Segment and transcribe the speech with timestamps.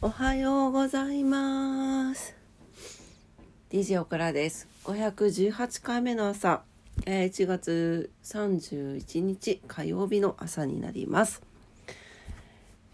[0.00, 2.36] おはようございます。
[3.68, 4.68] DJ オクラです。
[4.84, 6.62] 518回目の朝、
[7.04, 11.42] え1月31日火曜日の朝になります。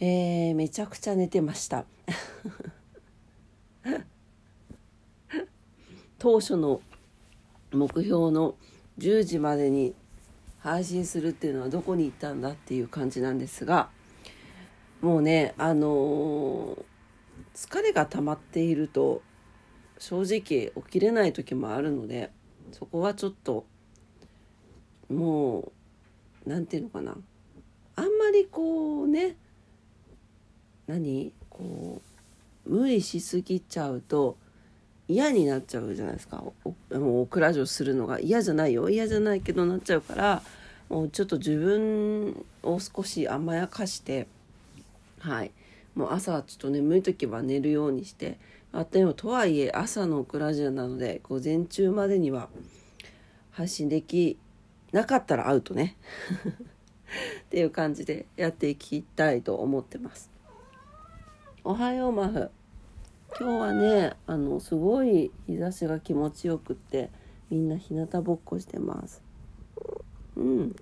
[0.00, 1.84] えーめちゃくちゃ寝てました。
[6.18, 6.80] 当初の
[7.70, 8.54] 目標の
[8.96, 9.94] 10時までに
[10.60, 13.90] 配信するっていうのはどこに行ったんだっていう感じなんですが、
[15.02, 16.93] もうね、あのー
[17.54, 19.22] 疲れが溜まっていると
[19.98, 22.30] 正直起きれない時もあるので
[22.72, 23.64] そこはちょっと
[25.08, 25.72] も
[26.46, 27.16] うなんていうのかな。
[27.96, 29.36] あんまりこうね
[30.86, 31.32] 何？
[31.48, 32.02] こ
[32.66, 34.36] う無理しすぎちゃうと
[35.06, 36.42] 嫌になっちゃうじゃないですか。
[36.64, 38.18] おもうクラジオするのが。
[38.18, 38.88] 嫌じゃないよ。
[38.88, 40.42] 嫌じゃないけどなっちゃうから
[40.88, 44.26] もうちょっと自分を少し甘やかして
[45.20, 45.52] はい。
[45.94, 48.38] もう朝はちょっと眠い時は寝るようにして
[48.72, 52.48] あでもとはいえ朝のクラジオなので午前中までには
[53.52, 54.36] 配信でき
[54.90, 55.96] なかったらアウトね。
[57.46, 60.30] っていう感じでやっていきたいと思ってます。
[61.62, 62.50] おはようマフ。
[63.38, 67.10] 今日はねあのすごい日差しが気持ちよくって
[67.50, 69.22] みんな日向ぼっこしてます。
[70.36, 70.76] うん。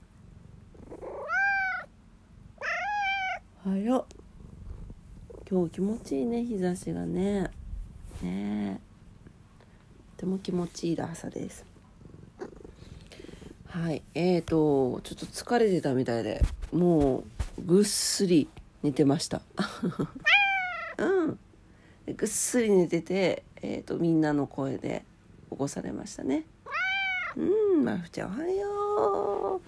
[3.66, 4.21] おはよう。
[5.52, 7.50] 今日気持ちいいね日差しがね。
[8.22, 8.80] ね。
[10.16, 11.66] とても気持ちいい朝です。
[13.66, 14.00] はい。
[14.14, 16.42] えーとちょっと疲れてたみたいで
[16.72, 17.24] もう
[17.66, 18.48] ぐっすり
[18.82, 19.42] 寝てました。
[20.96, 21.38] うん。
[22.16, 25.04] ぐっすり寝てて、えー、とみんなの声で
[25.50, 26.46] 起こされましたね。
[27.36, 29.60] うんまふちゃんおはよう。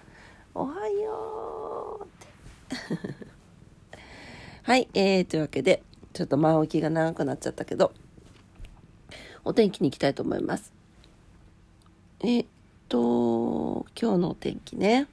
[0.55, 2.09] おはよ
[2.71, 3.24] うって。
[4.65, 5.83] はい、えー、というわけで、
[6.15, 7.93] ちょっと前置きが長くなっちゃったけど、
[9.45, 10.73] お天気に行きたいと思います。
[12.21, 12.47] えっ
[12.89, 15.07] と、今日のお天気ね。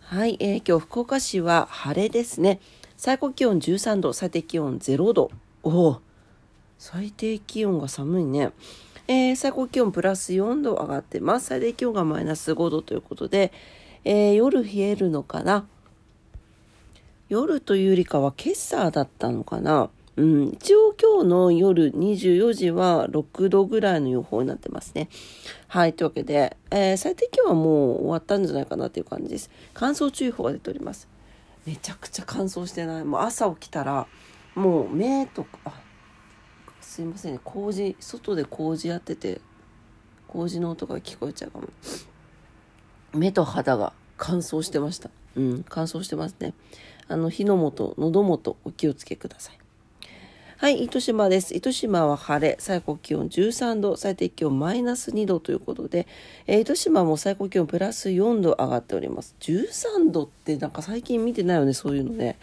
[0.00, 2.58] はい、えー今日福岡市は晴れですね。
[2.96, 5.30] 最高気温13度、最低気温0度。
[5.62, 6.00] おお、
[6.78, 8.52] 最低気温が寒いね。
[9.06, 11.46] えー最高気温プラス4度上がってます。
[11.46, 13.52] 最低気温がマイナス5度ということで、
[14.04, 15.66] えー夜冷えるのかな？
[17.28, 19.90] 夜というよりかは今朝だったのかな？
[20.16, 25.08] うん、一応今日の夜24時は6度ぐらいの予報になってますね。
[25.66, 29.50] はい、というわけで、えー最低気温はもう終わったんじゃないかなという感じです。
[29.74, 31.08] 乾燥注意報が出ております。
[31.66, 33.04] めちゃくちゃ乾燥してない。
[33.04, 34.06] もう朝起きたら、
[34.54, 35.72] もう目とか、あ
[36.84, 37.40] すいませんね。
[37.42, 39.40] 工事外で工事やってて
[40.28, 41.68] 工事の音が聞こえちゃうかも。
[43.12, 45.10] 目と肌が乾燥してました。
[45.34, 46.54] うん乾燥してますね。
[47.08, 49.58] あの火の元喉元お気をつけください。
[50.58, 51.54] はい糸島です。
[51.56, 52.56] 糸島は晴れ。
[52.60, 53.96] 最高気温13度。
[53.96, 56.06] 最低気温マイナス2度ということで、
[56.46, 59.34] えー糸島も最高気温プラス4度上がっております。
[59.40, 62.38] 13度ってなんか最近見てないよねそういうのね。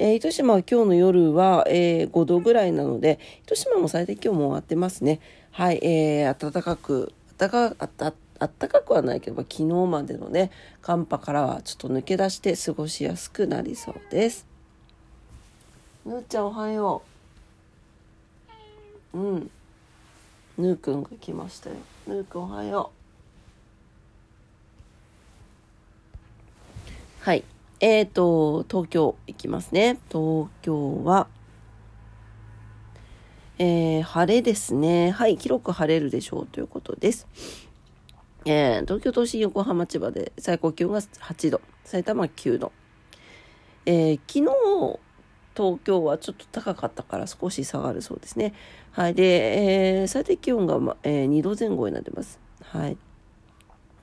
[0.00, 5.20] えー糸島は今日の夜は、えー5度ぐらいなので、糸島も最低気温も上がってますね。
[5.50, 10.50] はい、えー暖かく、暖か、あった、あったかくはないけど、昨日までのね、
[10.80, 14.46] 寒波からはちょっと抜け出して過ごしやすくなりそうです。
[16.06, 17.02] ぬーちゃんおはよ
[19.12, 19.18] う。
[19.18, 19.50] うん。
[20.56, 21.76] ぬーくんが来ましたよ。
[22.06, 22.90] ぬーくんおはよ
[27.22, 27.24] う。
[27.24, 27.44] はい。
[27.80, 29.98] えーと、東京行きますね。
[30.10, 31.28] 東京は、
[33.58, 35.10] えー晴れですね。
[35.10, 37.26] はい、広く晴れるでしょうということです。
[38.44, 42.72] えー東京都心、横浜、千葉で最高気温が8度、埼玉9度。
[43.86, 44.98] えー昨日、
[45.56, 48.52] 東京はちょっと高かったから少し下がるそうですね。
[48.92, 49.14] はい。
[49.14, 52.38] で、えー最低気温が、まえー2度前後になってます。
[52.62, 52.98] はい。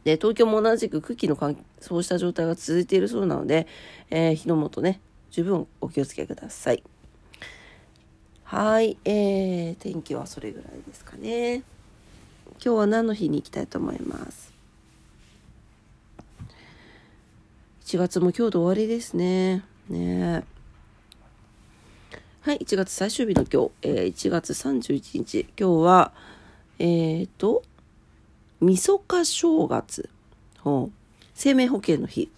[0.07, 3.67] で、東京も同じく空気の乾燥した状態が続いているそうなので、
[4.09, 5.01] えー火の元ね、
[5.31, 6.81] 十分お気をつけください。
[8.45, 11.55] はい、えー、天気はそれぐらいですかね。
[11.55, 11.65] 今
[12.61, 14.53] 日は何の日に行きたいと思います
[17.83, 19.65] ？1月も今日で終わりですね。
[19.89, 20.45] ね
[22.43, 26.13] はい、1月最終日の今日、えー1月31日、今日は、
[26.79, 27.63] えーと、
[28.59, 30.09] みそか正月、
[30.61, 30.91] ほう。
[31.35, 32.31] 生命保険の日、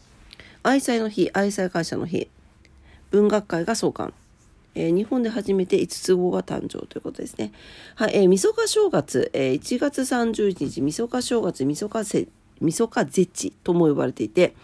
[0.63, 2.27] 愛妻の日、愛妻感謝の日、
[3.09, 4.13] 文学会が創刊、
[4.75, 7.53] えー日本で初めて五つ子が誕生ということですね。
[7.95, 12.27] はい、えー、みそか正月、えー1月31日、みそか正月、みそかせ、
[12.59, 14.55] みそか絶地とも呼ばれていて、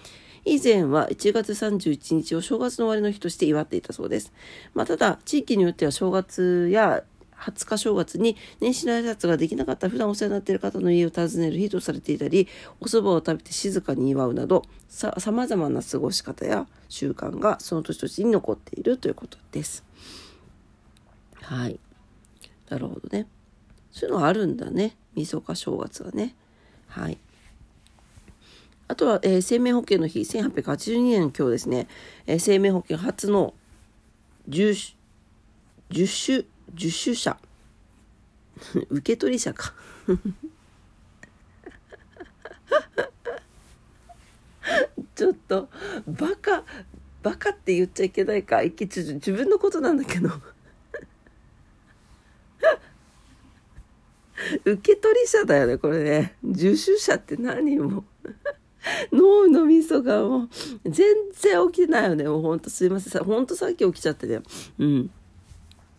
[0.44, 4.34] 以前は1月31日を正月の終わりの日として祝っていたそうです。
[4.74, 7.04] まあ、ただ、地域によっては正月や
[7.40, 12.48] 20日正月に年始の挨拶ができなかった普段お世話になっている方の家を訪ねる日とされていたり、
[12.80, 19.84] お蕎麦を食べて静かに祝うなど、さ、様々な過ごし方や習慣がその年々に残っているということです。
[21.42, 21.80] はい。
[22.70, 23.28] なるほどね。
[23.92, 24.96] そういうのがあるんだね。
[25.16, 26.36] みそか正月はね。
[26.88, 27.18] はい。
[28.88, 31.88] あとは、えー、生命保険の日、1882年の今日ですね、
[32.28, 33.54] えー、生命保険初の
[34.50, 34.96] 10、
[35.90, 37.38] 10種、10種者。
[38.90, 39.74] 受取者か
[45.16, 45.70] ちょっと、
[46.08, 46.64] バカ、
[47.22, 48.64] バカって言っちゃいけないか。
[48.64, 50.30] 自分のことなんだけど
[54.66, 56.36] 受取者だよね、これね。
[56.44, 58.04] 受取者って何も
[59.12, 60.50] 脳のみそがもう、
[60.90, 62.24] 全然起きてないよね。
[62.26, 63.24] もうほんとすいません。
[63.24, 64.42] ほんとさっき起きちゃってね。
[64.80, 65.10] うん。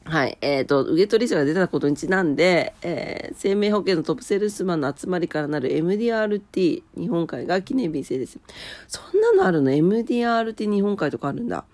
[0.06, 0.38] はい。
[0.40, 8.38] えっ、ー、と、受取者が出たことにちなんで、えー、生命保険のトップセールスマンの集まりからなる MDRT 日本海が記念日制です。
[8.86, 11.64] そんなのあるの ?MDRT 日本海とかあるんだ。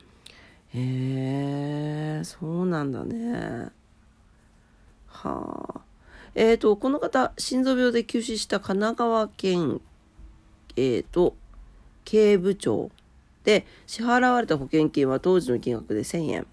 [0.74, 3.70] へえ、そうなんだね。
[5.06, 5.80] はあ。
[6.34, 9.82] えっ、ー、と、この方、心臓病で急死した神奈川県
[10.76, 11.36] えー、と、
[12.04, 12.90] 警部長
[13.44, 16.46] で、支払われた保険金は当時の金額で1000円。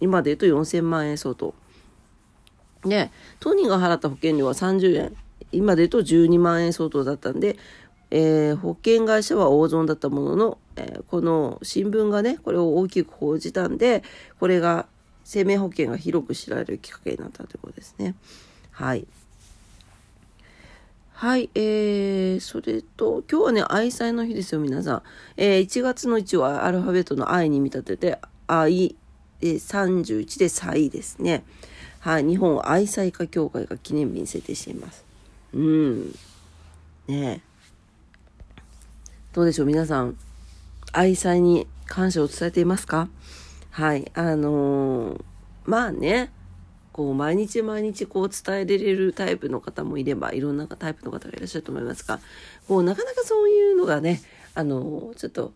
[0.00, 1.54] 今で言うと4000万円相当。
[2.84, 3.10] で、
[3.40, 5.16] 当人が払った保険料は30円。
[5.52, 7.56] 今で言うと12万円相当だったんで、
[8.10, 14.02] えー、保険会社は大損だったものの、えー、この新聞がね、これを大きく報じたんで、
[14.38, 14.86] これが
[15.24, 18.14] 生命保険が広く知られるきっかけになったということですね。
[18.70, 19.06] はい。
[21.12, 25.02] はい、えー、それと、今日はね、愛妻の日ですよ、皆さん。
[25.38, 28.94] えー、1月の1はアルファベットの愛に見立てて、愛、
[29.40, 31.44] で、31で妻ですね。
[32.00, 35.04] はい、日本愛妻家協会が記念日に制定しています。
[35.52, 36.14] うん。
[37.08, 37.42] ね
[39.32, 40.16] どうでしょう、皆さん。
[40.92, 43.08] 愛妻に感謝を伝えていますか？
[43.70, 45.24] はい、あのー、
[45.66, 46.32] まあね、
[46.96, 52.20] こう毎日毎日こう伝えられるタイプの方もいればいろんなタイプの方がいらっしゃると思いますが
[52.66, 54.22] こうなかなかそういうのがね
[54.54, 55.52] あのちょっと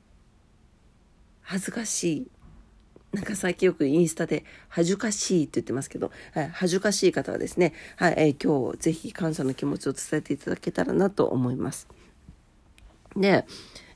[1.41, 2.27] 恥ずかしい
[3.13, 11.89] なんか最近よくインスタで恥ずかしいって言ってますけど、はい、恥ずかしい方はですね、はいえー、今日ぜひ感謝の気持ちを伝えていただけたらなと思います。
[13.17, 13.47] で、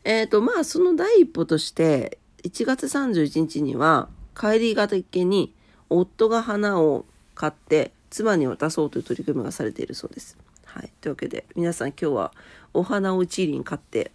[0.02, 4.08] えっ、ー、とまあその第一歩として1月31日には
[4.38, 5.54] 帰りがけに
[5.88, 7.04] 夫が花を
[7.36, 10.36] 買って妻に渡そうという取り組みがされているそうです。
[10.64, 12.32] はい、というわけで皆さん今日は
[12.72, 14.10] お花を一輪買って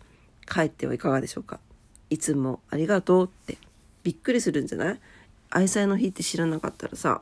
[0.45, 1.61] 帰ってはいかがでしょうか
[2.09, 3.57] いつもありがとうって
[4.09, 4.99] びっくりするんじゃない？
[5.51, 7.21] 愛妻の日って知らなかったらさ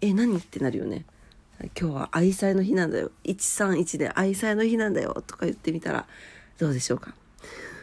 [0.00, 0.38] え何？
[0.38, 1.04] ってなるよね
[1.76, 6.06] 今日は愛妻の日なんだよ131で愛妻の日なんだよとか言ってみたら
[6.58, 7.12] どうでしょうか？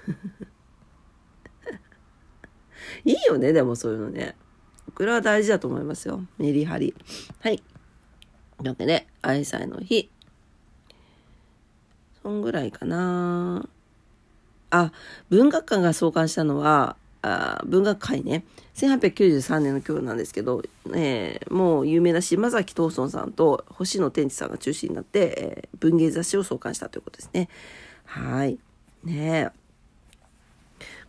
[3.03, 4.37] いいよねでもそういうのね
[4.93, 6.23] これは大事だと思いますよ。
[6.37, 6.95] メリハリ。
[7.41, 7.61] はい。
[8.59, 10.09] というわけで、愛妻の日。
[12.23, 13.67] そんぐらいかな。
[14.69, 14.93] あ、
[15.29, 16.95] 文学館が創刊したのは、
[17.25, 18.43] あ文学会ね。
[18.75, 20.61] 1893年の今日なんですけど、
[20.93, 27.49] えー、もう有名な島崎藤村さんと星野天地さんが中心になって、えー、文芸雑誌を創刊したということですね。
[28.05, 28.59] はい。
[29.03, 29.49] ね。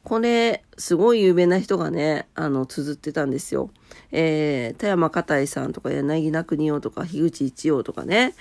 [0.04, 3.70] これ、すごい有名な人がね、あの、綴ってたんですよ。
[4.12, 8.34] えー、田山かいさんとか、柳名国夫とか、樋口一葉とかね。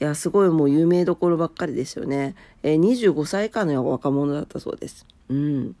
[0.00, 2.34] いや、すごいもう有名どころばっかりですよね。
[2.62, 5.06] えー、25歳以下の若者だったそうです。
[5.30, 5.76] うん。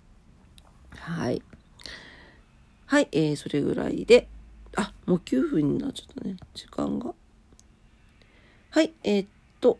[2.98, 3.08] はい。
[3.12, 4.26] えー、それぐらいで、
[4.74, 6.36] あ、もう9分になっちゃったね。
[6.52, 7.14] 時間が。
[8.70, 9.28] はい、えー、っ
[9.60, 9.78] と、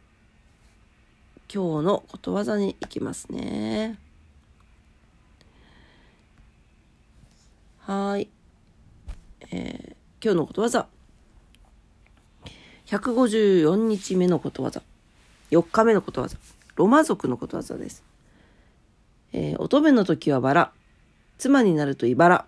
[1.53, 3.99] 今日のことわざに行きますね。
[7.81, 8.29] はい。
[9.51, 10.87] えー、今日のことわざ。
[12.87, 14.81] 154日目のことわざ。
[15.51, 16.39] 4日目のことわざ。
[16.77, 18.05] ロマ族のことわざです。
[19.33, 20.73] えー、乙女の時はバラ。
[21.37, 22.47] 妻になると茨。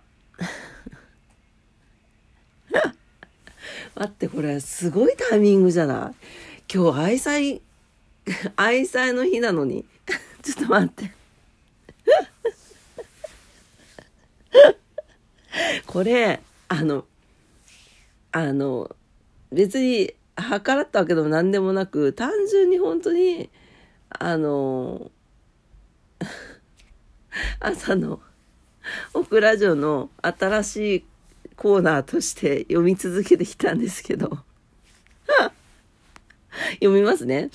[3.95, 6.73] 待って、これすごいタイミングじゃない？
[6.73, 7.59] 今日愛妻、
[8.55, 9.85] 愛妻の日なのに。
[10.41, 11.11] ちょっと待って。
[15.85, 17.05] これ、あの、
[18.31, 18.95] あの、
[19.51, 23.49] 別に、計らったわけでも何でもなく、単純に本当に、
[24.09, 25.11] あの、
[27.59, 28.21] 朝の
[29.13, 31.05] オクラジオの新しい
[31.61, 34.39] コーナーとして読み続けてきたんですけど
[36.81, 37.51] 読みますね。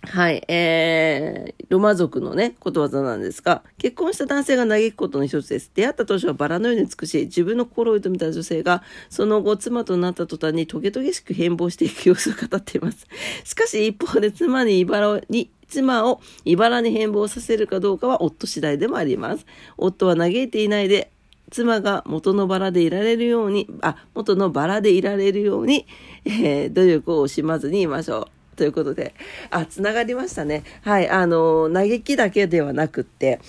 [0.00, 5.70] はい、えー、ロマ族のね、ことわざなんですが、結婚した男性が嘆くことの一つです。
[5.74, 13.06] 出会った当初はバラのように美しい、自分の心を射止めた女性が、その後妻となった途端にトゲトゲしく変貌していく様子を語っています。
[13.44, 19.44] しかし一方で妻に茨に、妻を茨に変貌させるかどうかは夫次第でもあります。
[19.76, 21.12] 夫は嘆いていないで、
[21.50, 25.86] 妻が元のバラでいられるように、あ、元のバラでいられるように、
[26.24, 28.56] えー、努力を惜しまずにいましょう。
[28.56, 29.14] ということで、
[29.50, 30.64] あ、つながりましたね。
[30.82, 33.40] はい、あの、嘆きだけではなくって、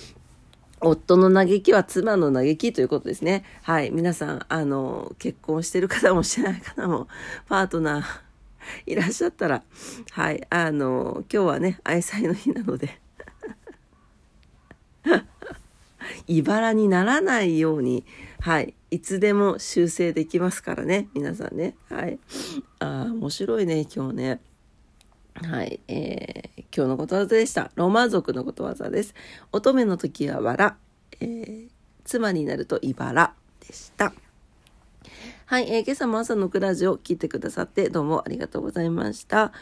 [0.80, 3.44] 夫の嘆きは妻の嘆きということですね。
[3.62, 3.90] はい。
[3.90, 7.08] 皆さん、あの、結婚してる方もしてない方も、
[7.48, 8.04] パートナー
[8.86, 9.62] いらっしゃったら、
[10.10, 10.46] はい。
[10.50, 12.98] あの、今日はね、愛妻の日なので
[16.26, 18.04] 茨にならないように、
[18.40, 18.74] はい。
[18.90, 21.08] いつでも修正できますからね。
[21.14, 21.76] 皆さんね。
[21.88, 22.18] はい。
[22.78, 24.40] ああ、面白いね、今日ね。
[25.34, 27.70] はい、えー、今日のことわざでした。
[27.74, 29.14] ロマ族のことわざです。
[29.50, 30.76] 乙女の時はわら、
[31.20, 31.68] えー、
[32.04, 33.34] 妻になると茨
[33.66, 34.12] でした。
[35.46, 39.52] はい、えー、今朝も朝のクラジオ聞いてくださってどうもありがとうございました。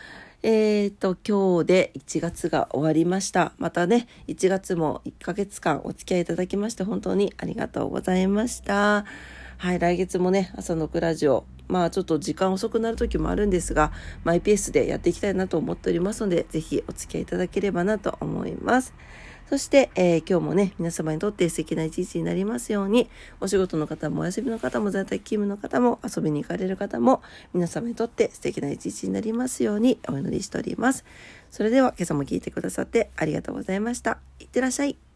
[0.43, 3.53] えっ、ー、と、今日で1月が終わりました。
[3.59, 9.05] またね、1月も1ヶ月間お付き合いいただきまして本当にありがとうございました。
[9.59, 13.93] はい、来月もね、朝のクラジオ、まあちょっと時間遅くなる時もあるんですが、
[14.25, 18.95] マイペースでやっていきたいなと思っておりますので、ぜひお付き合いいただければなと思います。
[19.51, 27.21] そして、えー、今日もね、皆様にとって素敵な一日になりますように、お仕事の方もお休みの方も在宅勤務の方も遊びに行かれる方も、
[27.53, 31.05] 皆様にとって素敵な一日になりますようにお祈りしております。
[31.51, 34.19] それでは今朝も聞いてくださってありがとうございました。
[34.39, 35.10] いってらっしゃい。